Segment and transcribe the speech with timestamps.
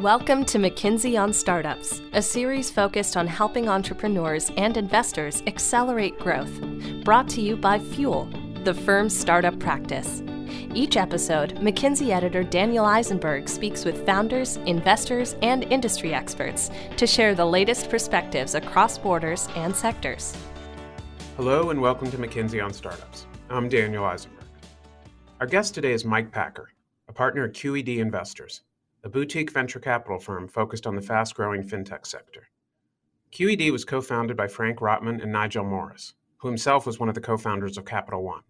[0.00, 6.58] Welcome to McKinsey on Startups, a series focused on helping entrepreneurs and investors accelerate growth.
[7.04, 8.24] Brought to you by Fuel,
[8.64, 10.22] the firm's startup practice.
[10.74, 17.34] Each episode, McKinsey editor Daniel Eisenberg speaks with founders, investors, and industry experts to share
[17.34, 20.34] the latest perspectives across borders and sectors.
[21.36, 23.26] Hello, and welcome to McKinsey on Startups.
[23.50, 24.46] I'm Daniel Eisenberg.
[25.40, 26.70] Our guest today is Mike Packer,
[27.08, 28.62] a partner at QED Investors
[29.02, 32.48] a boutique venture capital firm focused on the fast growing fintech sector.
[33.32, 37.14] QED was co founded by Frank Rotman and Nigel Morris, who himself was one of
[37.14, 38.42] the co founders of Capital One.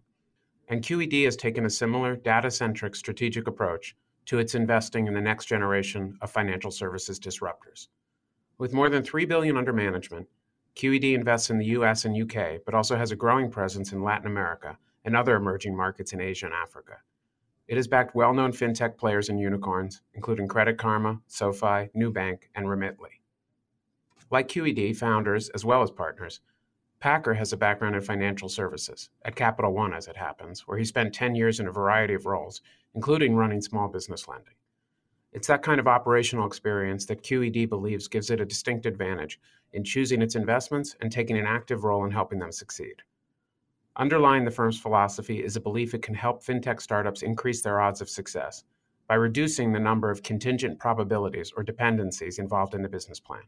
[0.67, 3.95] And QED has taken a similar data centric strategic approach
[4.25, 7.87] to its investing in the next generation of financial services disruptors.
[8.57, 10.27] With more than 3 billion under management,
[10.75, 14.27] QED invests in the US and UK, but also has a growing presence in Latin
[14.27, 16.97] America and other emerging markets in Asia and Africa.
[17.67, 22.67] It has backed well known fintech players and unicorns, including Credit Karma, SoFi, Nubank, and
[22.67, 23.21] Remitly.
[24.29, 26.41] Like QED founders as well as partners,
[27.01, 30.85] Packer has a background in financial services, at Capital One as it happens, where he
[30.85, 32.61] spent 10 years in a variety of roles,
[32.93, 34.53] including running small business lending.
[35.33, 39.39] It's that kind of operational experience that QED believes gives it a distinct advantage
[39.73, 43.01] in choosing its investments and taking an active role in helping them succeed.
[43.97, 47.99] Underlying the firm's philosophy is a belief it can help fintech startups increase their odds
[47.99, 48.63] of success
[49.07, 53.43] by reducing the number of contingent probabilities or dependencies involved in the business plan.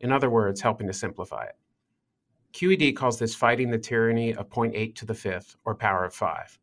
[0.00, 1.56] In other words, helping to simplify it.
[2.52, 6.58] QED calls this fighting the tyranny of 0.8 to the fifth, or power of five.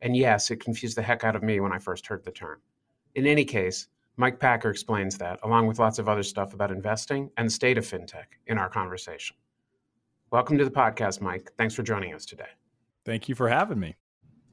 [0.00, 2.60] And yes, it confused the heck out of me when I first heard the term.
[3.14, 7.30] In any case, Mike Packer explains that, along with lots of other stuff about investing
[7.36, 9.36] and the state of fintech, in our conversation.
[10.32, 11.52] Welcome to the podcast, Mike.
[11.58, 12.48] Thanks for joining us today.
[13.04, 13.96] Thank you for having me.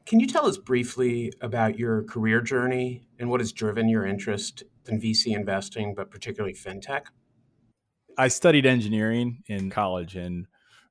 [0.06, 4.64] Can you tell us briefly about your career journey and what has driven your interest
[4.90, 7.04] in VC investing, but particularly fintech?
[8.18, 10.48] I studied engineering in college and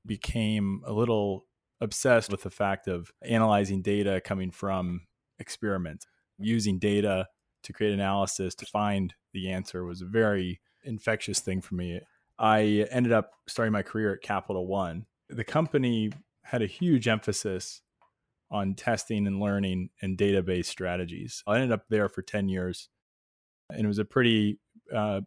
[0.07, 1.45] became a little
[1.83, 5.03] obsessed with the fact of analyzing data coming from
[5.39, 6.07] experiments.
[6.39, 7.27] Using data
[7.65, 12.01] to create analysis to find the answer was a very infectious thing for me.
[12.38, 15.06] I ended up starting my career at Capital One.
[15.28, 16.12] The company
[16.44, 17.82] had a huge emphasis
[18.50, 21.43] on testing and learning and database strategies.
[21.47, 22.88] I ended up there for 10 years,
[23.71, 24.59] and it was a pretty
[24.94, 25.22] uh,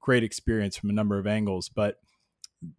[0.00, 1.68] great experience from a number of angles.
[1.68, 1.96] But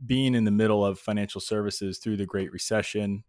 [0.04, 3.24] being in the middle of financial services through the Great Recession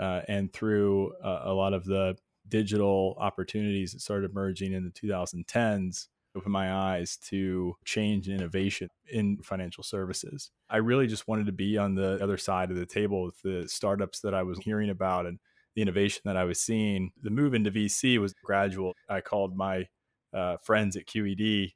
[0.00, 2.16] uh, and through uh, a lot of the
[2.48, 6.06] digital opportunities that started emerging in the 2010s
[6.38, 10.50] opened my eyes to change and innovation in financial services.
[10.70, 13.68] I really just wanted to be on the other side of the table with the
[13.68, 15.38] startups that I was hearing about and
[15.74, 17.10] the innovation that I was seeing.
[17.22, 18.94] The move into VC was gradual.
[19.08, 19.86] I called my
[20.32, 21.72] uh, friends at QED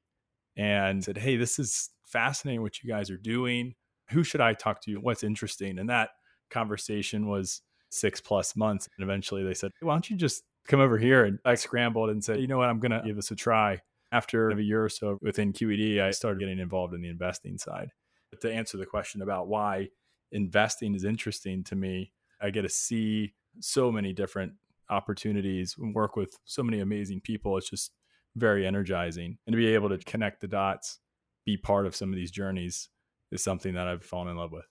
[0.56, 3.74] and said, Hey, this is fascinating what you guys are doing.
[4.10, 4.96] Who should I talk to?
[4.96, 5.78] What's interesting?
[5.78, 6.10] And that
[6.50, 8.88] conversation was six plus months.
[8.96, 11.24] And eventually they said, Why don't you just come over here?
[11.24, 12.68] And I scrambled and said, You know what?
[12.68, 13.80] I'm going to give this a try
[14.12, 17.88] after a year or so within QED, I started getting involved in the investing side.
[18.30, 19.88] But to answer the question about why
[20.30, 24.52] investing is interesting to me, I get to see so many different
[24.90, 27.56] opportunities and work with so many amazing people.
[27.56, 27.92] It's just
[28.36, 29.38] very energizing.
[29.46, 30.98] And to be able to connect the dots,
[31.44, 32.88] be part of some of these journeys
[33.30, 34.66] is something that I've fallen in love with.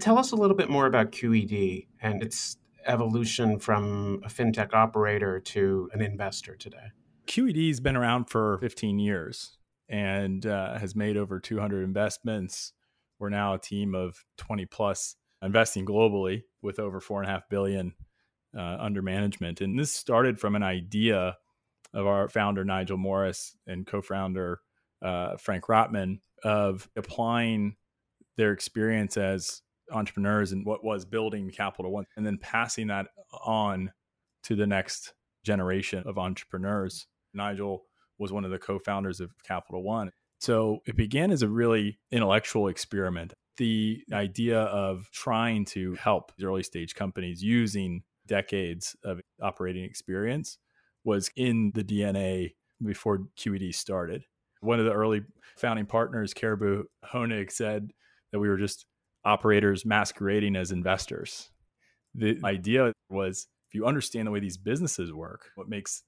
[0.00, 2.56] Tell us a little bit more about QED and its
[2.86, 6.92] evolution from a fintech operator to an investor today.
[7.28, 9.58] QED's been around for 15 years
[9.88, 12.72] and uh, has made over 200 investments.
[13.18, 17.48] We're now a team of 20 plus investing globally with over four and a half
[17.50, 17.94] billion
[18.56, 19.60] uh, under management.
[19.60, 21.36] And this started from an idea
[21.92, 24.60] of our founder Nigel Morris and co-founder
[25.02, 27.76] uh, Frank Rotman of applying
[28.36, 33.92] their experience as entrepreneurs and what was building Capital One, and then passing that on
[34.44, 35.12] to the next
[35.44, 37.06] generation of entrepreneurs.
[37.38, 37.84] Nigel
[38.18, 40.10] was one of the co founders of Capital One.
[40.40, 43.32] So it began as a really intellectual experiment.
[43.56, 50.58] The idea of trying to help early stage companies using decades of operating experience
[51.04, 52.54] was in the DNA
[52.84, 54.22] before QED started.
[54.60, 55.22] One of the early
[55.56, 57.92] founding partners, Caribou Honig, said
[58.30, 58.86] that we were just
[59.24, 61.50] operators masquerading as investors.
[62.14, 66.02] The idea was if you understand the way these businesses work, what makes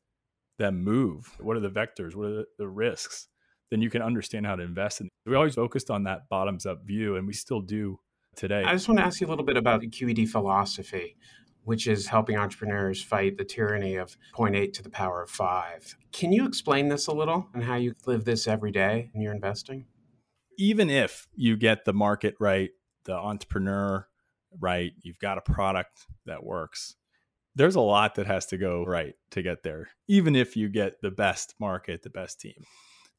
[0.60, 1.36] them move?
[1.40, 2.14] What are the vectors?
[2.14, 3.26] What are the, the risks?
[3.70, 5.00] Then you can understand how to invest.
[5.00, 7.98] And we always focused on that bottoms up view, and we still do
[8.36, 8.62] today.
[8.64, 11.16] I just want to ask you a little bit about the QED philosophy.
[11.64, 15.96] which is helping entrepreneurs fight the tyranny of 0.8 to the power of 5.
[16.12, 19.32] Can you explain this a little and how you live this every day in your
[19.34, 19.86] investing?
[20.58, 22.70] Even if you get the market right,
[23.04, 24.06] the entrepreneur
[24.58, 26.96] right, you've got a product that works.
[27.54, 31.00] There's a lot that has to go right to get there, even if you get
[31.00, 32.64] the best market, the best team.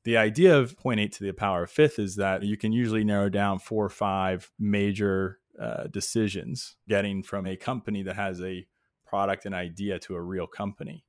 [0.04, 3.30] The idea of 0.8 to the power of fifth is that you can usually narrow
[3.30, 8.66] down four or five major uh, decisions getting from a company that has a
[9.06, 11.06] product and idea to a real company.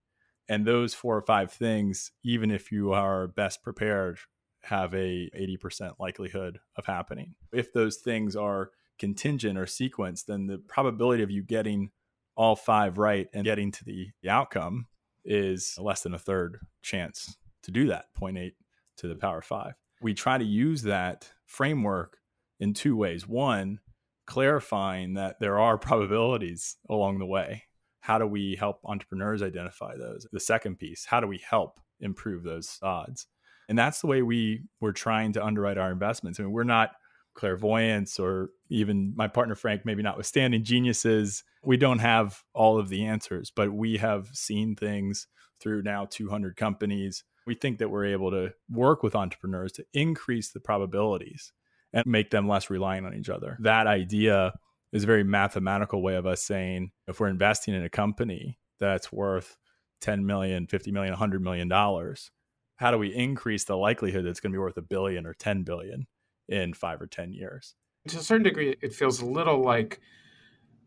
[0.49, 4.19] And those four or five things, even if you are best prepared,
[4.65, 7.35] have a 80% likelihood of happening.
[7.53, 11.91] If those things are contingent or sequenced, then the probability of you getting
[12.37, 14.87] all five right and getting to the, the outcome
[15.25, 18.52] is less than a third chance to do that 0.8
[18.99, 19.75] to the power five.
[20.00, 22.19] We try to use that framework
[22.58, 23.26] in two ways.
[23.26, 23.79] One,
[24.26, 27.64] clarifying that there are probabilities along the way.
[28.00, 30.26] How do we help entrepreneurs identify those?
[30.32, 33.26] The second piece, how do we help improve those odds?
[33.69, 36.40] And that's the way we we're trying to underwrite our investments.
[36.40, 36.90] I mean, we're not
[37.34, 41.44] clairvoyance or even my partner Frank, maybe notwithstanding geniuses.
[41.62, 45.26] We don't have all of the answers, but we have seen things
[45.61, 47.25] through now 200 companies.
[47.47, 51.53] We think that we're able to work with entrepreneurs to increase the probabilities
[51.93, 53.56] and make them less reliant on each other.
[53.61, 54.53] That idea
[54.93, 59.12] is a very mathematical way of us saying if we're investing in a company that's
[59.12, 59.56] worth
[60.00, 62.31] 10 million, 50 million, 100 million dollars,
[62.76, 65.35] how do we increase the likelihood that it's going to be worth a billion or
[65.35, 66.06] 10 billion
[66.49, 67.75] in 5 or 10 years?
[68.08, 70.00] To a certain degree it feels a little like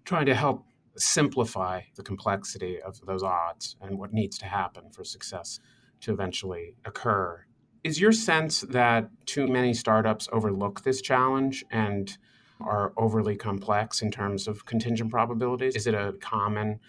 [0.05, 0.65] trying to help
[0.97, 5.59] simplify the complexity of those odds and what needs to happen for success
[5.99, 7.45] to eventually occur
[7.85, 12.17] is your sense that too many startups overlook this challenge and
[12.59, 15.75] are overly complex in terms of contingent probabilities?
[15.75, 16.79] Is it a common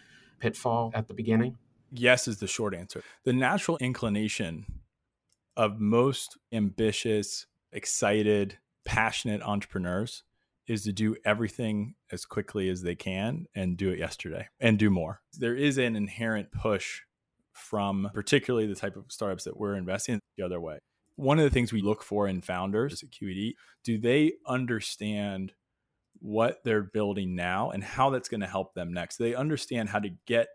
[0.41, 1.59] pitfall at the beginning?
[1.93, 3.03] Yes, is the short answer.
[3.25, 4.65] The natural inclination
[5.55, 10.23] of most ambitious, excited, passionate entrepreneurs
[10.67, 14.91] is to do everything as quickly as they can and do it yesterday and do
[14.91, 15.21] more.
[15.39, 17.03] There is an inherent push
[17.53, 20.79] from particularly the type of startups that we're investing in the other way.
[21.17, 23.55] One of the things we look for in founders at QED,
[23.85, 25.53] do they understand
[26.19, 29.17] what they're building now and how that's going to help them next?
[29.17, 30.49] They understand how to get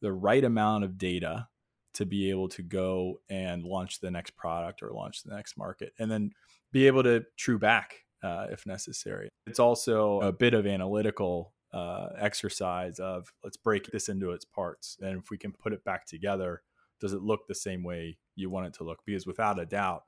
[0.00, 1.48] the right amount of data
[1.94, 5.92] to be able to go and launch the next product or launch the next market
[5.98, 6.30] and then
[6.72, 9.28] be able to true back uh, if necessary.
[9.46, 14.96] It's also a bit of analytical uh, exercise of let's break this into its parts.
[15.00, 16.62] And if we can put it back together,
[17.00, 19.00] does it look the same way you want it to look?
[19.04, 20.04] Because without a doubt,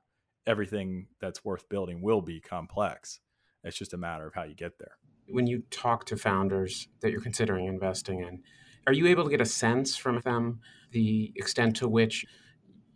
[0.47, 3.19] everything that's worth building will be complex.
[3.63, 4.97] It's just a matter of how you get there.
[5.29, 8.41] When you talk to founders that you're considering investing in,
[8.87, 10.61] are you able to get a sense from them
[10.91, 12.25] the extent to which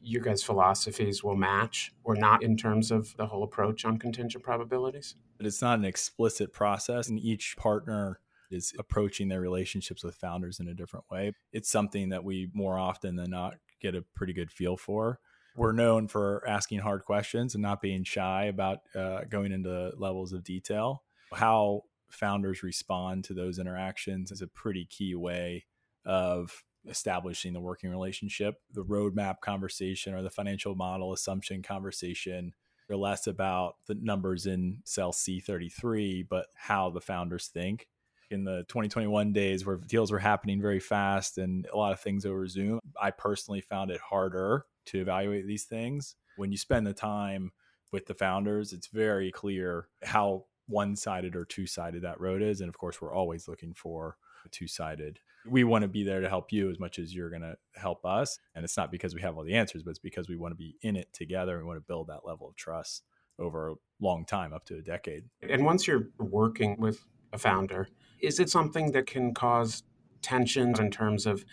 [0.01, 4.43] your guys' philosophies will match or not in terms of the whole approach on contingent
[4.43, 5.15] probabilities?
[5.37, 8.19] But it's not an explicit process, and each partner
[8.49, 11.33] is approaching their relationships with founders in a different way.
[11.53, 15.19] It's something that we more often than not get a pretty good feel for.
[15.55, 20.31] We're known for asking hard questions and not being shy about uh, going into levels
[20.33, 21.03] of detail.
[21.33, 25.65] How founders respond to those interactions is a pretty key way
[26.05, 28.55] of establishing the working relationship.
[28.73, 32.53] The roadmap conversation or the financial model assumption conversation
[32.89, 37.87] are less about the numbers in cell C33, but how the founders think
[38.31, 42.25] in the 2021 days where deals were happening very fast and a lot of things
[42.25, 46.15] over Zoom, I personally found it harder to evaluate these things.
[46.37, 47.51] When you spend the time
[47.91, 52.61] with the founders, it's very clear how one sided or two sided that road is.
[52.61, 54.15] And of course, we're always looking for
[54.49, 55.19] two sided.
[55.49, 58.05] We want to be there to help you as much as you're going to help
[58.05, 58.37] us.
[58.53, 60.57] And it's not because we have all the answers, but it's because we want to
[60.57, 61.57] be in it together.
[61.57, 63.03] We want to build that level of trust
[63.39, 65.23] over a long time, up to a decade.
[65.41, 67.87] And once you're working with a founder,
[68.19, 69.83] is it something that can cause
[70.21, 71.43] tensions in terms of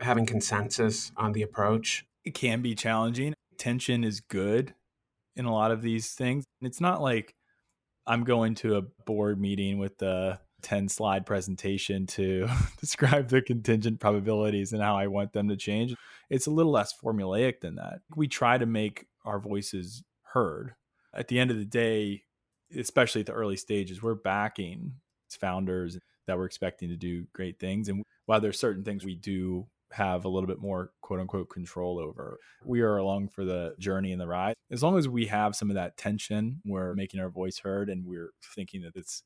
[0.00, 2.04] having consensus on the approach?
[2.24, 3.34] It can be challenging.
[3.58, 4.74] Tension is good
[5.34, 6.44] in a lot of these things.
[6.60, 7.34] It's not like
[8.06, 12.48] I'm going to a board meeting with the 10 slide presentation to
[12.80, 15.94] describe the contingent probabilities and how I want them to change.
[16.30, 18.00] It's a little less formulaic than that.
[18.16, 20.02] We try to make our voices
[20.32, 20.74] heard.
[21.14, 22.22] At the end of the day,
[22.76, 24.94] especially at the early stages, we're backing
[25.28, 27.88] founders that we're expecting to do great things.
[27.88, 31.98] And while there's certain things we do have a little bit more quote unquote control
[31.98, 34.54] over, we are along for the journey and the ride.
[34.70, 38.06] As long as we have some of that tension, we're making our voice heard and
[38.06, 39.22] we're thinking that it's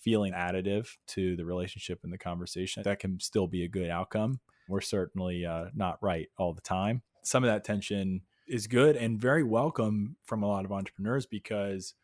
[0.00, 4.40] feeling additive to the relationship and the conversation, that can still be a good outcome.
[4.68, 7.02] We're certainly uh, not right all the time.
[7.22, 11.94] Some of that tension is good and very welcome from a lot of entrepreneurs because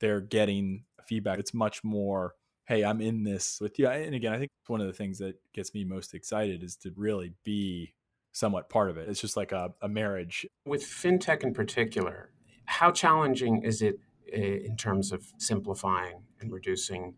[0.00, 1.38] they're getting feedback.
[1.38, 2.34] It's much more,
[2.66, 3.88] hey, I'm in this with you.
[3.88, 6.92] And again, I think one of the things that gets me most excited is to
[6.96, 7.94] really be
[8.32, 9.08] somewhat part of it.
[9.08, 10.46] It's just like a, a marriage.
[10.66, 12.30] With fintech in particular,
[12.66, 13.98] how challenging is it
[14.32, 17.14] eh, in terms of simplifying and reducing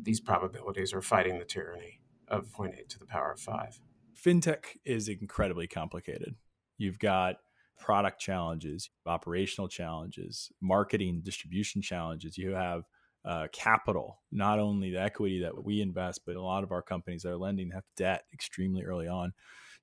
[0.00, 3.80] these probabilities are fighting the tyranny of 0.8 to the power of 5?
[4.20, 6.34] Fintech is incredibly complicated.
[6.78, 7.36] You've got
[7.78, 12.38] product challenges, operational challenges, marketing, distribution challenges.
[12.38, 12.84] You have
[13.24, 17.22] uh, capital, not only the equity that we invest, but a lot of our companies
[17.22, 19.32] that are lending have debt extremely early on.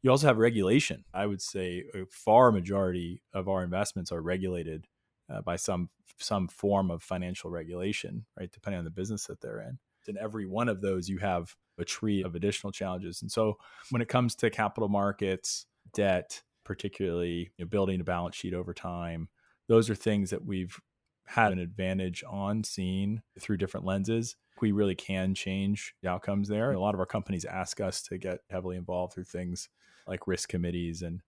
[0.01, 1.04] You also have regulation.
[1.13, 4.88] I would say a far majority of our investments are regulated
[5.30, 8.51] uh, by some some form of financial regulation, right?
[8.51, 9.78] Depending on the business that they're in.
[10.08, 13.22] In every one of those, you have a tree of additional challenges.
[13.22, 13.58] And so,
[13.89, 18.74] when it comes to capital markets, debt, particularly you know, building a balance sheet over
[18.74, 19.29] time,
[19.68, 20.79] those are things that we've
[21.25, 26.72] had an advantage on seeing through different lenses we really can change the outcomes there.
[26.72, 29.70] A lot of our companies ask us to get heavily involved through things
[30.08, 31.22] like risk committees and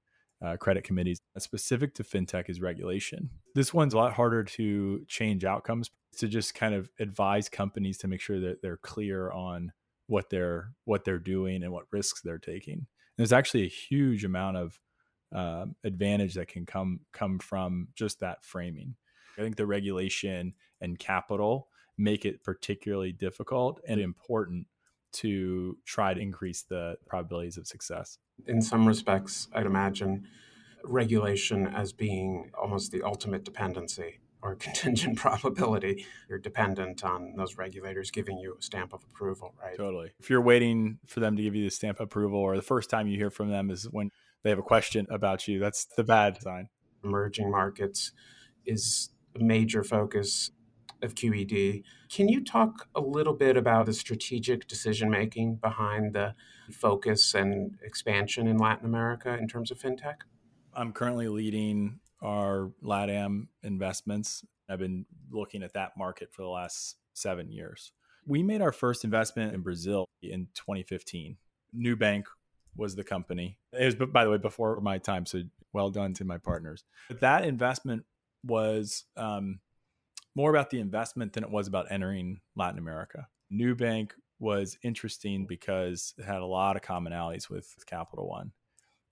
[0.44, 1.22] uh, credit committees.
[1.38, 3.30] Specific to fintech is regulation.
[3.54, 5.92] This one's a lot harder to change outcomes.
[6.18, 9.72] To just kind of advise companies to make sure that they're clear on
[10.08, 12.76] what they're what they're doing and what risks they're taking.
[12.76, 12.86] And
[13.18, 14.80] there's actually a huge amount of
[15.34, 18.96] uh, advantage that can come come from just that framing.
[19.38, 24.68] I think the regulation and capital make it particularly difficult and important
[25.14, 28.18] to try to increase the probabilities of success.
[28.48, 30.28] In some respects, I'd imagine
[30.84, 36.06] regulation as being almost the ultimate dependency or contingent probability.
[36.30, 39.78] You're dependent on those regulators giving you a stamp of approval, right?
[39.78, 40.12] Totally.
[40.20, 42.90] If you're waiting for them to give you the stamp of approval, or the first
[42.90, 44.12] time you hear from them is when
[44.44, 46.70] they have a question about you, that's the bad sign.
[47.04, 48.12] Emerging markets
[48.66, 50.52] is a major focus
[51.02, 51.84] of QED.
[52.12, 56.36] Can you talk a little bit about the strategic decision making behind the
[56.72, 60.18] focus and expansion in Latin America in terms of fintech?
[60.74, 64.44] I'm currently leading our LATAM investments.
[64.70, 67.92] I've been looking at that market for the last seven years.
[68.26, 71.38] We made our first investment in Brazil in 2015.
[71.76, 72.24] Nubank
[72.76, 73.58] was the company.
[73.74, 75.26] It was, by the way, before my time.
[75.26, 75.42] So
[75.74, 76.84] well done to my partners.
[77.08, 78.06] But that investment
[78.44, 79.60] was um,
[80.36, 83.28] more about the investment than it was about entering Latin America.
[83.52, 88.52] Nubank was interesting because it had a lot of commonalities with Capital One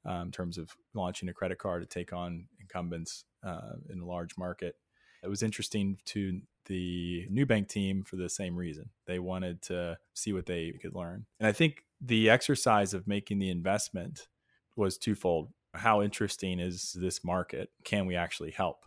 [0.06, 4.06] um, in terms of launching a credit card to take on incumbents uh, in a
[4.06, 4.76] large market.
[5.24, 8.90] It was interesting to the Nubank team for the same reason.
[9.06, 11.26] They wanted to see what they could learn.
[11.40, 14.28] And I think the exercise of making the investment
[14.76, 15.50] was twofold.
[15.74, 17.70] How interesting is this market?
[17.84, 18.86] Can we actually help?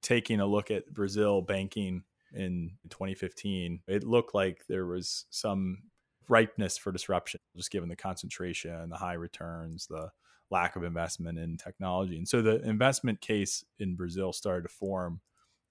[0.00, 2.02] taking a look at Brazil banking
[2.34, 5.78] in 2015, it looked like there was some
[6.28, 10.08] ripeness for disruption, just given the concentration, the high returns, the
[10.52, 12.16] lack of investment in technology.
[12.16, 15.20] And so the investment case in Brazil started to form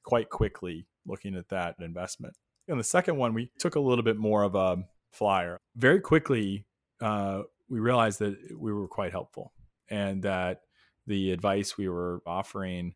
[0.04, 2.36] quite quickly looking at that investment.
[2.68, 5.58] And the second one, we took a little bit more of a flyer.
[5.76, 6.66] Very quickly,
[7.00, 9.54] uh, we realized that we were quite helpful
[9.90, 10.62] and that
[11.08, 12.94] the advice we were offering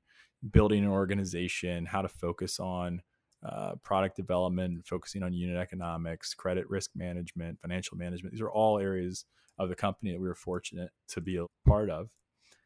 [0.52, 3.02] building an organization, how to focus on
[3.48, 8.34] uh, product development, focusing on unit economics, credit risk management, financial management.
[8.34, 9.26] These are all areas
[9.58, 12.10] of the company that we were fortunate to be a part of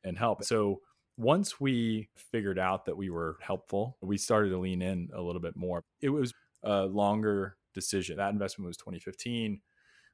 [0.04, 0.44] and help.
[0.44, 0.82] So
[1.18, 5.42] once we figured out that we were helpful, we started to lean in a little
[5.42, 5.84] bit more.
[6.02, 8.18] It was a longer decision.
[8.18, 9.62] That investment was 2015.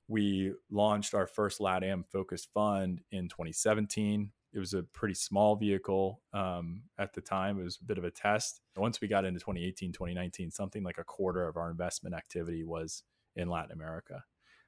[0.07, 6.21] We launched our first LATAM focused fund in 2017 it was a pretty small vehicle
[6.33, 7.59] um, at the time.
[7.59, 8.61] It was a bit of a test.
[8.77, 13.03] Once we got into 2018, 2019, something like a quarter of our investment activity was
[13.35, 14.23] in Latin America.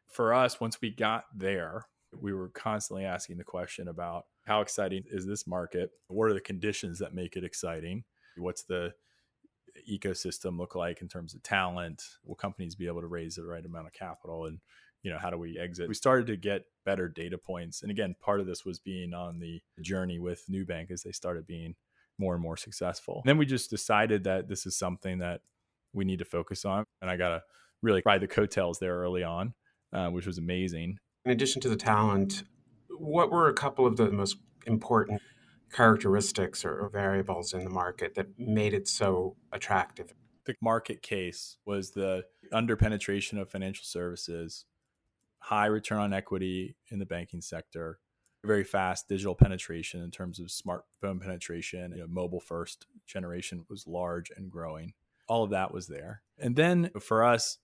[0.06, 1.86] For us, once we got there,
[2.22, 5.92] we were constantly asking the question about how exciting is this market?
[6.08, 8.04] What are the conditions that make it exciting?
[8.38, 8.94] What's the
[9.90, 12.04] ecosystem look like in terms of talent?
[12.26, 14.46] Will companies be able to raise the right amount of capital?
[14.46, 14.60] And
[15.04, 18.16] you know how do we exit we started to get better data points and again
[18.20, 21.76] part of this was being on the journey with nubank as they started being
[22.18, 25.42] more and more successful and then we just decided that this is something that
[25.94, 27.42] we need to focus on and i got to
[27.82, 29.54] really ride the coattails there early on
[29.94, 30.98] uh, which was amazing
[31.28, 32.44] in addition to the talent
[33.00, 35.22] what were a couple of the most important
[35.72, 40.14] characteristics or variables in the market that made it so attractive
[40.48, 44.66] the market case was the under penetration of financial services,
[45.40, 48.00] high return on equity in the banking sector,
[48.44, 51.92] very fast digital penetration in terms of smartphone penetration.
[51.92, 54.94] You know, mobile first generation was large and growing.
[55.28, 56.22] All of that was there.
[56.40, 57.58] And then for us,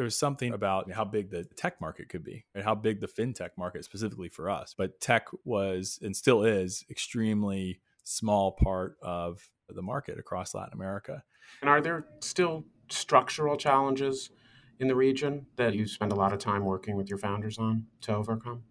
[0.00, 3.06] there was something about how big the tech market could be and how big the
[3.06, 4.74] fintech market specifically for us.
[4.74, 11.22] But tech was and still is extremely small part of the market across Latin America.
[11.60, 14.30] And are there still structural challenges
[14.78, 17.84] in the region that you spend a lot of time working with your founders on
[18.00, 18.62] to overcome?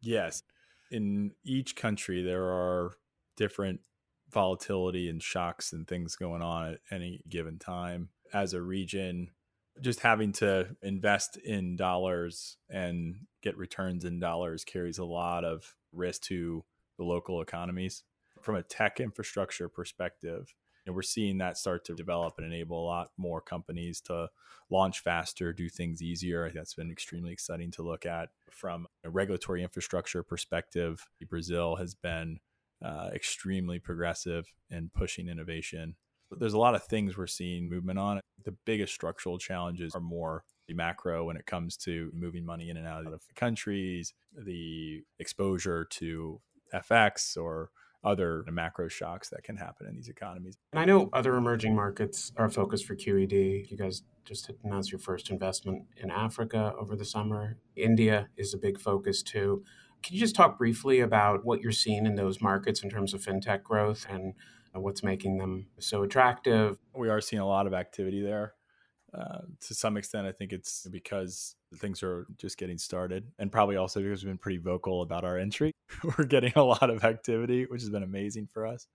[0.00, 0.42] Yes.
[0.90, 2.94] In each country, there are
[3.36, 3.78] different
[4.28, 8.08] volatility and shocks and things going on at any given time.
[8.32, 9.30] As a region,
[9.80, 15.74] just having to invest in dollars and get returns in dollars carries a lot of
[15.92, 16.64] risk to
[16.96, 18.02] the local economies.
[18.42, 20.54] From a tech infrastructure perspective,
[20.88, 24.28] know, we're seeing that start to develop and enable a lot more companies to
[24.70, 26.44] launch faster, do things easier.
[26.44, 31.08] I think that's been extremely exciting to look at from a regulatory infrastructure perspective.
[31.28, 32.40] Brazil has been
[32.84, 35.96] uh, extremely progressive in pushing innovation.
[36.30, 38.20] But there's a lot of things we're seeing movement on.
[38.44, 42.76] The biggest structural challenges are more the macro when it comes to moving money in
[42.76, 46.40] and out of countries, the exposure to
[46.74, 47.70] FX or
[48.04, 50.56] other macro shocks that can happen in these economies.
[50.72, 53.70] And I know other emerging markets are a focus for QED.
[53.70, 57.56] You guys just announced your first investment in Africa over the summer.
[57.74, 59.64] India is a big focus too.
[60.02, 63.24] Can you just talk briefly about what you're seeing in those markets in terms of
[63.24, 64.34] fintech growth and
[64.72, 66.78] what's making them so attractive?
[66.94, 68.54] We are seeing a lot of activity there.
[69.14, 73.76] Uh, to some extent, I think it's because things are just getting started, and probably
[73.76, 75.72] also because we've been pretty vocal about our entry.
[76.18, 78.86] We're getting a lot of activity, which has been amazing for us.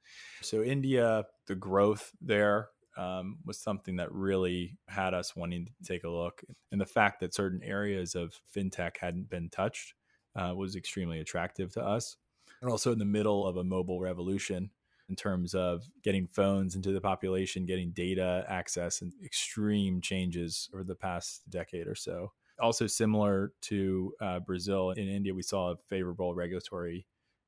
[0.42, 6.04] So, India, the growth there um, was something that really had us wanting to take
[6.04, 6.44] a look.
[6.72, 9.96] And the fact that certain areas of fintech hadn't been touched
[10.36, 12.18] uh, was extremely attractive to us.
[12.62, 14.70] And also in the middle of a mobile revolution
[15.14, 20.84] in terms of getting phones into the population, getting data access, and extreme changes over
[20.84, 22.32] the past decade or so.
[22.60, 27.06] Also, similar to uh, Brazil, in India, we saw a favorable regulatory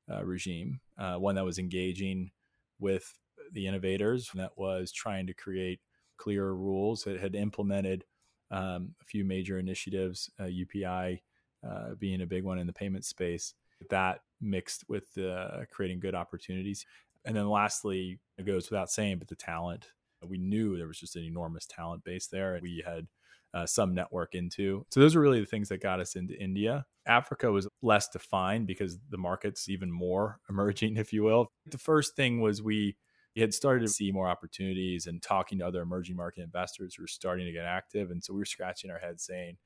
[0.08, 2.30] uh, regime, uh, one that was engaging
[2.78, 3.18] with
[3.50, 5.80] the innovators, that was trying to create
[6.18, 8.04] clearer rules, that had implemented
[8.52, 11.20] um, a few major initiatives, UPI
[11.68, 13.54] uh, being a big one in the payment space.
[13.90, 16.86] That mixed with uh, creating good opportunities.
[17.26, 19.88] And then lastly, it goes without saying, but the talent.
[20.26, 22.58] We knew there was just an enormous talent base there.
[22.62, 23.06] We had
[23.52, 24.84] uh, some network into.
[24.90, 26.86] So those are really the things that got us into India.
[27.06, 31.48] Africa was less defined because the market's even more emerging, if you will.
[31.66, 32.96] The first thing was we
[33.36, 37.08] had started to see more opportunities and talking to other emerging market investors who were
[37.08, 38.10] starting to get active.
[38.10, 39.58] And so we were scratching our heads saying,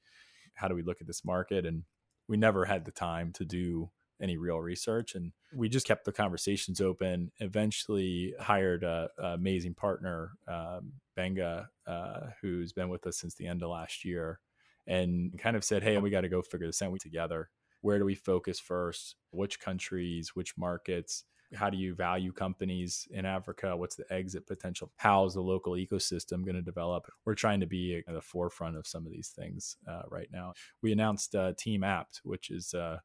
[0.55, 1.65] how do we look at this market?
[1.65, 1.85] And
[2.29, 5.15] we never had the time to do any real research.
[5.15, 7.31] And we just kept the conversations open.
[7.39, 13.47] Eventually, hired a, a amazing partner, um, Gbenga, uh, who's been with us since the
[13.47, 14.41] end of last year,
[14.87, 17.51] and kind of said, "Hey, we got to go figure this out together.
[17.81, 19.17] Where do we focus first?
[19.31, 20.31] Which countries?
[20.35, 23.77] Which markets?" how do you value companies in Africa?
[23.77, 24.93] What's the exit potential?
[24.97, 27.11] How's the local ecosystem going to develop?
[27.25, 30.55] We're trying to be at the forefront of some of these things uh, right now.
[30.83, 32.99] We announced uh, TeamApt, which is uh,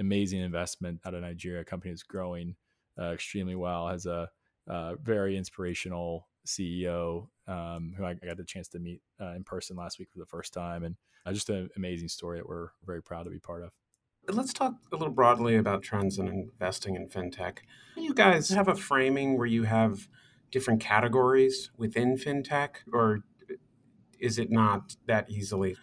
[0.00, 1.64] amazing investment out of Nigeria.
[1.64, 2.56] Company that's growing
[2.98, 4.28] uh, extremely well, has a,
[4.66, 9.76] a very inspirational CEO um, who I got the chance to meet uh, in person
[9.76, 13.02] last week for the first time, and uh, just an amazing story that we're very
[13.02, 13.70] proud to be part of.
[14.28, 17.58] Let's talk a little broadly about trends in investing in fintech.
[17.96, 20.08] You guys have a framing where you have
[20.50, 23.20] different categories within fintech, or
[24.18, 25.76] is it not that easily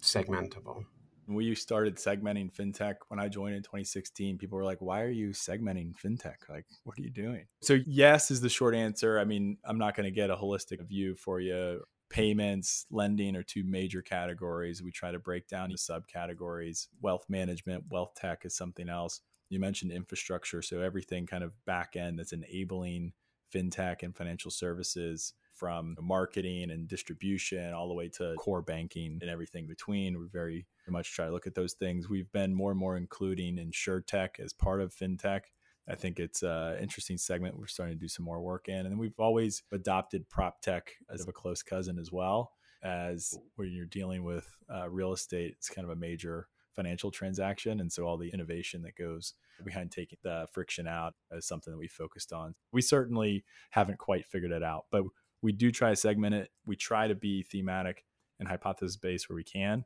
[0.00, 0.84] segmentable?
[1.26, 5.30] We started segmenting fintech when I joined in 2016, people were like, why are you
[5.30, 6.48] segmenting fintech?
[6.48, 7.46] Like, what are you doing?
[7.62, 9.18] So, yes, is the short answer.
[9.18, 13.42] I mean, I'm not going to get a holistic view for you payments, lending are
[13.42, 14.82] two major categories.
[14.82, 16.86] We try to break down the subcategories.
[17.00, 19.20] Wealth management, wealth tech is something else.
[19.48, 23.12] You mentioned infrastructure, so everything kind of back end that's enabling
[23.52, 25.34] fintech and financial services
[25.64, 30.18] from marketing and distribution all the way to core banking and everything between.
[30.20, 32.06] We very much try to look at those things.
[32.06, 33.72] We've been more and more including
[34.06, 35.40] tech as part of fintech.
[35.88, 38.80] I think it's an interesting segment we're starting to do some more work in.
[38.80, 43.72] And then we've always adopted prop tech as a close cousin as well, as when
[43.72, 47.80] you're dealing with uh, real estate, it's kind of a major financial transaction.
[47.80, 49.32] And so all the innovation that goes
[49.64, 52.54] behind taking the friction out is something that we focused on.
[52.70, 55.04] We certainly haven't quite figured it out, but
[55.44, 56.50] we do try to segment it.
[56.64, 58.06] We try to be thematic
[58.40, 59.84] and hypothesis based where we can.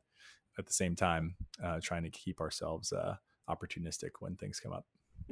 [0.57, 3.15] At the same time, uh, trying to keep ourselves uh,
[3.49, 4.85] opportunistic when things come up.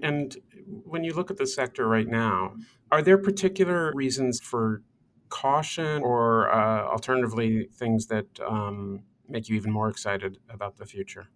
[0.03, 0.35] And
[0.83, 2.55] when you look at the sector right now,
[2.91, 4.83] are there particular reasons for
[5.29, 11.27] caution or uh, alternatively things that um, make you even more excited about the future?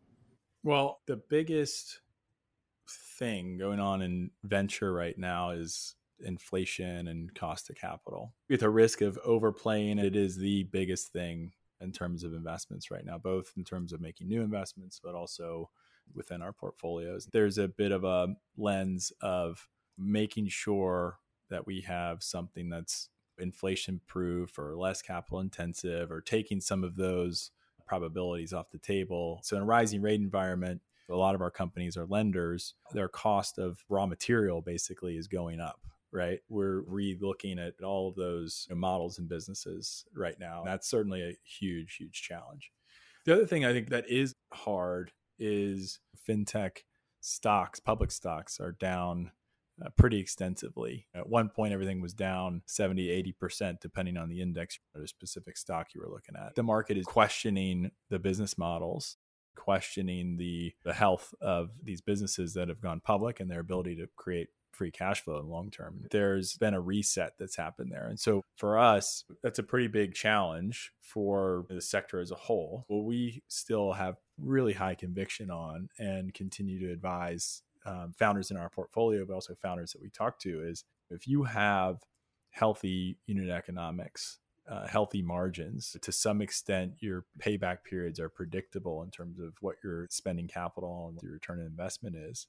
[0.64, 2.02] Well, the biggest
[3.18, 8.34] thing going on in venture right now is inflation and cost of capital.
[8.50, 13.06] With a risk of overplaying, it is the biggest thing in terms of investments right
[13.06, 15.70] now, both in terms of making new investments, but also
[16.14, 17.28] within our portfolios.
[17.32, 21.18] There's a bit of a lens of making sure
[21.50, 26.96] that we have something that's inflation proof or less capital intensive or taking some of
[26.96, 27.52] those
[27.86, 29.40] probabilities off the table.
[29.44, 33.58] So in a rising rate environment, a lot of our companies are lenders, their cost
[33.58, 35.82] of raw material basically is going up
[36.12, 36.40] right?
[36.50, 40.64] We're re-looking at all of those models and businesses right now.
[40.66, 42.72] That's certainly a huge, huge challenge.
[43.26, 46.80] The other thing I think that is hard is fintech
[47.22, 49.32] stocks, public stocks are down
[49.84, 51.08] uh, pretty extensively.
[51.16, 55.58] At one point, everything was down 70, 80%, depending on the index or the specific
[55.58, 56.56] stock you were looking at.
[56.56, 59.18] The market is questioning the business models,
[59.56, 64.08] questioning the, the health of these businesses that have gone public and their ability to
[64.16, 66.06] create free cash flow in long term.
[66.12, 68.08] There's been a reset that's happened there.
[68.08, 72.86] And so for us, that's a pretty big challenge for the sector as a whole.
[72.88, 78.58] What we still have really high conviction on and continue to advise um, founders in
[78.58, 81.98] our portfolio, but also founders that we talk to is if you have
[82.52, 84.38] healthy unit economics,
[84.70, 85.98] uh, healthy margins.
[86.02, 91.08] To some extent, your payback periods are predictable in terms of what you're spending capital
[91.08, 92.48] and what your return on investment is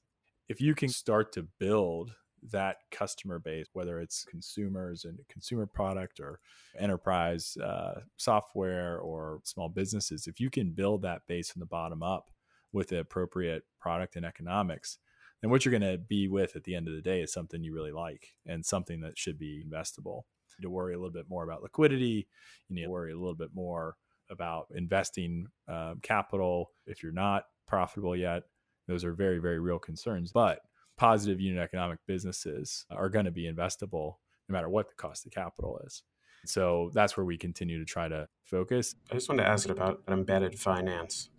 [0.49, 2.11] if you can start to build
[2.51, 6.39] that customer base, whether it's consumers and consumer product or
[6.77, 12.03] enterprise uh, software or small businesses, if you can build that base from the bottom
[12.03, 12.31] up
[12.73, 14.97] with the appropriate product and economics,
[15.41, 17.63] then what you're going to be with at the end of the day is something
[17.63, 20.23] you really like and something that should be investable.
[20.47, 22.27] You need to worry a little bit more about liquidity.
[22.67, 23.95] You need to worry a little bit more
[24.29, 28.43] about investing uh, capital if you're not profitable yet
[28.87, 30.31] those are very, very real concerns.
[30.31, 30.59] But
[30.97, 34.15] positive unit economic businesses are going to be investable
[34.49, 36.03] no matter what the cost of capital is.
[36.45, 38.95] So that's where we continue to try to focus.
[39.09, 41.29] I just wanted to ask about embedded finance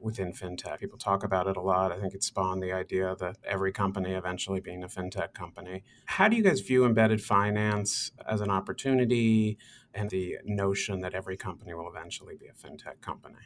[0.00, 0.78] within fintech.
[0.78, 1.92] People talk about it a lot.
[1.92, 5.82] I think it spawned the idea that every company eventually being a fintech company.
[6.06, 9.58] How do you guys view embedded finance as an opportunity
[9.92, 13.36] and the notion that every company will eventually be a fintech company?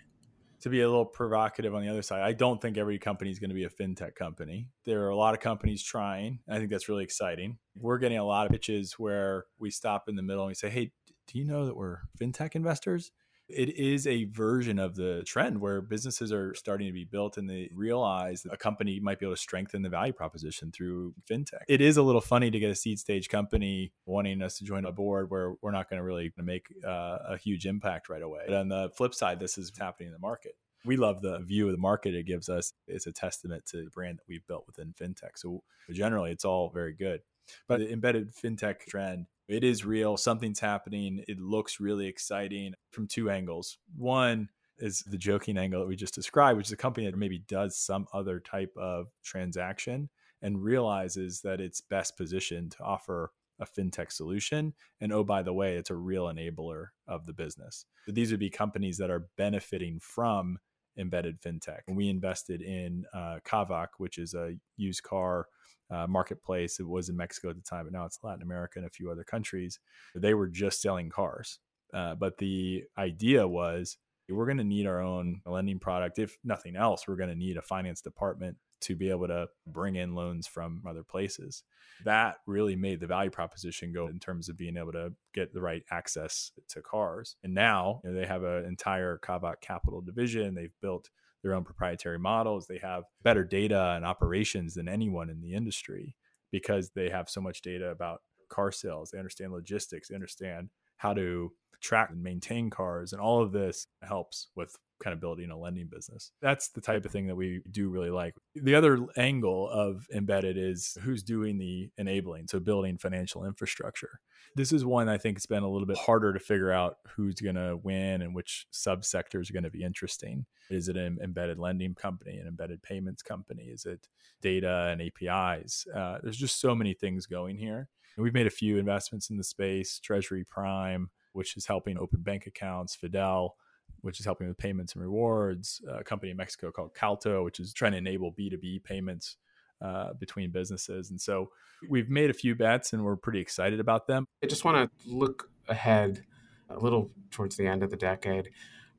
[0.62, 3.38] To be a little provocative on the other side, I don't think every company is
[3.38, 4.68] going to be a fintech company.
[4.84, 6.38] There are a lot of companies trying.
[6.48, 7.58] I think that's really exciting.
[7.76, 10.70] We're getting a lot of pitches where we stop in the middle and we say,
[10.70, 10.92] "Hey,
[11.26, 13.10] do you know that we're fintech investors?"
[13.48, 17.48] It is a version of the trend where businesses are starting to be built and
[17.48, 21.62] they realize that a company might be able to strengthen the value proposition through fintech.
[21.68, 24.84] It is a little funny to get a seed stage company wanting us to join
[24.84, 28.42] a board where we're not going to really make uh, a huge impact right away.
[28.46, 30.52] But on the flip side, this is happening in the market.
[30.84, 32.72] We love the view of the market it gives us.
[32.88, 35.36] It's a testament to the brand that we've built within fintech.
[35.36, 37.20] So generally, it's all very good.
[37.68, 40.16] But the embedded fintech trend it is real.
[40.16, 41.24] Something's happening.
[41.28, 43.78] It looks really exciting from two angles.
[43.96, 47.38] One is the joking angle that we just described, which is a company that maybe
[47.46, 50.08] does some other type of transaction
[50.40, 54.72] and realizes that it's best positioned to offer a fintech solution.
[55.00, 57.84] And oh, by the way, it's a real enabler of the business.
[58.08, 60.58] These would be companies that are benefiting from
[60.96, 61.80] embedded fintech.
[61.88, 65.46] We invested in uh, Kavak, which is a used car
[65.92, 66.80] uh, marketplace.
[66.80, 69.10] It was in Mexico at the time, but now it's Latin America and a few
[69.10, 69.78] other countries.
[70.14, 71.58] They were just selling cars.
[71.92, 76.18] Uh, but the idea was we're going to need our own lending product.
[76.18, 79.96] If nothing else, we're going to need a finance department to be able to bring
[79.96, 81.62] in loans from other places.
[82.04, 85.60] That really made the value proposition go in terms of being able to get the
[85.60, 87.36] right access to cars.
[87.44, 90.54] And now you know, they have an entire Kavak Capital division.
[90.54, 91.10] They've built
[91.42, 92.66] their own proprietary models.
[92.66, 96.16] They have better data and operations than anyone in the industry
[96.50, 99.10] because they have so much data about car sales.
[99.10, 103.12] They understand logistics, they understand how to track and maintain cars.
[103.12, 106.32] And all of this helps with kind of building a lending business.
[106.40, 108.34] That's the type of thing that we do really like.
[108.54, 114.20] The other angle of embedded is who's doing the enabling, so building financial infrastructure.
[114.54, 117.34] This is one I think it's been a little bit harder to figure out who's
[117.36, 120.46] going to win and which subsectors are going to be interesting.
[120.70, 123.64] Is it an embedded lending company, an embedded payments company?
[123.64, 124.08] Is it
[124.40, 125.86] data and APIs?
[125.94, 127.88] Uh, there's just so many things going here.
[128.16, 132.20] And we've made a few investments in the space, Treasury Prime, which is helping open
[132.20, 133.56] bank accounts, Fidel,
[134.00, 137.72] which is helping with payments and rewards, a company in Mexico called Calto, which is
[137.72, 139.36] trying to enable B2B payments
[139.80, 141.10] uh, between businesses.
[141.10, 141.50] And so
[141.88, 144.26] we've made a few bets and we're pretty excited about them.
[144.42, 146.24] I just want to look ahead
[146.70, 148.50] a little towards the end of the decade.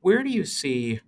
[0.01, 1.01] Where do you see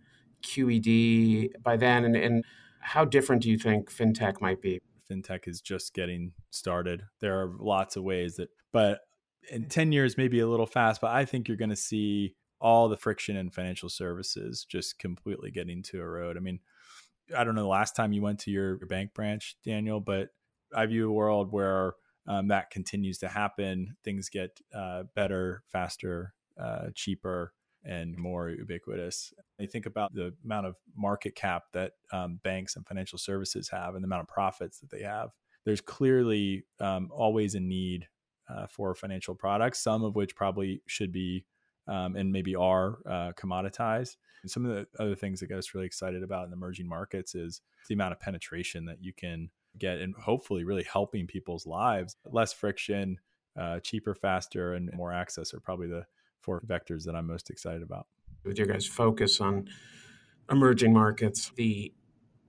[0.44, 2.06] QED by then?
[2.06, 2.46] And, and
[2.80, 4.80] how different do you think fintech might be?
[5.10, 7.04] Fintech is just getting started.
[7.20, 9.02] There are lots of ways that, but
[9.52, 12.90] in 10 years, maybe a little fast, but I think you're going to see all
[12.90, 16.36] the friction in financial services just completely getting to a road.
[16.36, 16.60] I mean,
[17.38, 20.30] I don't know the last time you went to your, your bank branch, Daniel, but
[20.76, 21.94] I view a world where
[22.28, 23.96] um, that continues to happen.
[24.04, 29.32] Things get uh, better, faster, uh, cheaper, and more ubiquitous.
[29.62, 33.94] I think about the amount of market cap that um, banks and financial services have
[33.94, 35.30] and the amount of profits that they have.
[35.66, 38.08] There's clearly um, always a need
[38.50, 41.46] uh, for financial products, some of which probably should be
[41.88, 44.18] um, and maybe are uh, commoditized.
[44.42, 47.36] And some of the other things that get us really excited about in emerging markets
[47.36, 52.16] is the amount of penetration that you can get and hopefully really helping people's lives.
[52.26, 53.18] Less friction,
[53.60, 56.06] uh, cheaper, faster, and more access are probably the
[56.42, 58.08] four vectors that I'm most excited about.
[58.44, 59.68] With your guys' focus on
[60.50, 61.94] emerging markets, the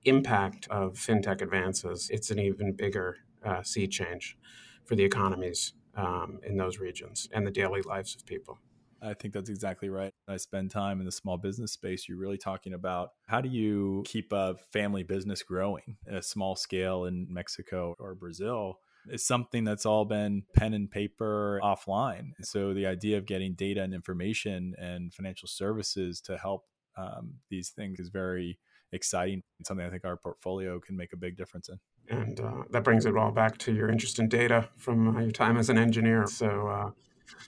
[0.05, 4.37] impact of fintech advances, it's an even bigger uh, sea change
[4.85, 8.59] for the economies um, in those regions and the daily lives of people.
[9.03, 10.13] I think that's exactly right.
[10.29, 12.09] I spend time in the small business space.
[12.09, 16.57] You're really talking about how do you keep a family business growing at a small
[16.57, 18.79] scale in Mexico or Brazil
[19.09, 22.31] is something that's all been pen and paper offline.
[22.43, 26.65] So the idea of getting data and information and financial services to help
[26.97, 28.59] um, these things is very
[28.93, 29.43] exciting.
[29.61, 31.79] It's something I think our portfolio can make a big difference in.
[32.09, 35.57] And uh, that brings it all back to your interest in data from your time
[35.57, 36.27] as an engineer.
[36.27, 36.91] So uh,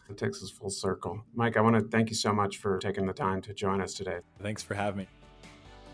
[0.08, 1.22] it takes us full circle.
[1.34, 3.94] Mike, I want to thank you so much for taking the time to join us
[3.94, 4.18] today.
[4.42, 5.06] Thanks for having me.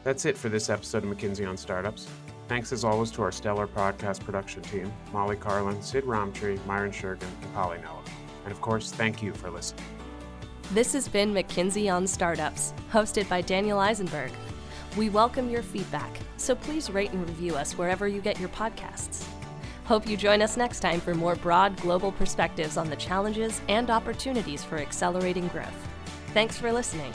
[0.02, 2.08] That's it for this episode of McKinsey on Startups.
[2.46, 7.22] Thanks as always to our stellar podcast production team Molly Carlin, Sid Romtree, Myron Shergan,
[7.42, 8.02] and Polly Noah.
[8.44, 9.84] And of course, thank you for listening.
[10.72, 14.32] This has been McKinsey on Startups, hosted by Daniel Eisenberg.
[14.96, 19.24] We welcome your feedback, so please rate and review us wherever you get your podcasts.
[19.84, 23.90] Hope you join us next time for more broad global perspectives on the challenges and
[23.90, 25.88] opportunities for accelerating growth.
[26.32, 27.12] Thanks for listening.